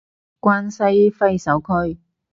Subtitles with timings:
[0.39, 0.81] 關西
[1.11, 1.99] 揮手區